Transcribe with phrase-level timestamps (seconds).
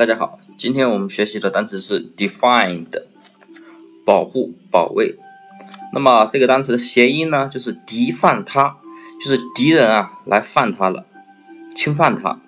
[0.00, 2.86] 大家好，今天我们学习的单词是 defend，
[4.02, 5.14] 保护、保卫。
[5.92, 8.78] 那么这个单词的谐音呢，就是敌犯他，
[9.22, 11.04] 就是敌人啊来犯他了，
[11.76, 12.40] 侵犯他。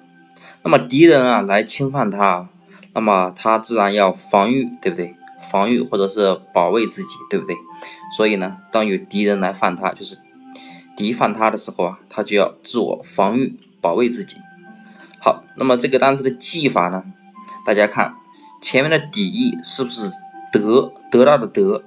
[0.63, 2.49] 那么敌人啊来侵犯他，
[2.95, 5.15] 那么他自然要防御，对不对？
[5.51, 7.55] 防御或者是保卫自己，对不对？
[8.17, 10.17] 所以呢，当有敌人来犯他，就是
[10.97, 14.37] 敌犯他的时候啊，他就要自我防御，保卫自己。
[15.21, 17.05] 好，那么这个单词的记法呢？
[17.65, 18.15] 大家看
[18.61, 20.11] 前面的底是不是
[20.53, 21.83] 得得到的得？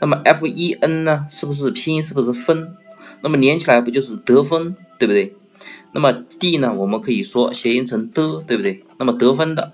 [0.00, 1.26] 那么 f e n 呢？
[1.28, 2.02] 是不是拼音？
[2.02, 2.74] 是不是分？
[3.20, 5.34] 那么连起来不就是得分，对不对？
[5.92, 6.72] 那么 d 呢？
[6.72, 8.84] 我们可以说谐音成的，对不对？
[8.98, 9.72] 那么得分的。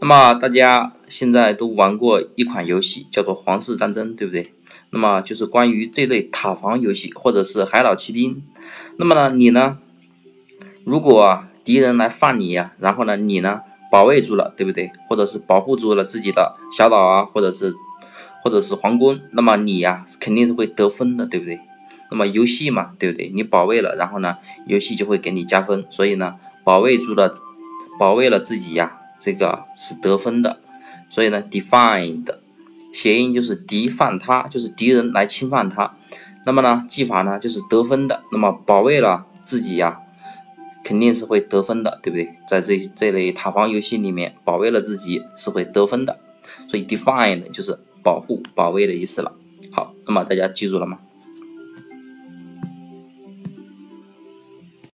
[0.00, 4.52] 那么大家现在都玩过一款游戏，叫做《皇室战争》，对不对？
[4.90, 8.42] 那么就是关于这类塔防游戏，或者是海岛奇兵。
[8.98, 9.78] 那么呢，你呢？
[10.84, 13.62] 如果敌人来犯你呀，然后呢，你呢？
[13.92, 14.90] 保卫住了，对不对？
[15.06, 17.74] 或者是保护住了自己的小岛啊，或者是
[18.42, 21.60] 或者是皇宫，那么你呀肯定是会得分的，对不对？
[22.10, 23.30] 那么游戏嘛，对不对？
[23.34, 27.34] 你保卫了，然后呢，游戏就会给你加分，所以呢，保卫住了，
[27.98, 30.58] 保卫了自己呀，这个是得分的。
[31.10, 32.34] 所以呢，defend
[32.94, 35.94] 谐音就是敌犯他，就是敌人来侵犯他。
[36.46, 38.22] 那么呢，记法呢就是得分的。
[38.32, 39.98] 那么保卫了自己呀。
[40.84, 42.30] 肯定是会得分的，对不对？
[42.48, 46.18] 在这这类塔防游戏里面，保卫了自己是会得分的，
[46.68, 49.32] 所以 defend 就是保护、保卫的意思了。
[49.70, 50.98] 好，那么大家记住了吗？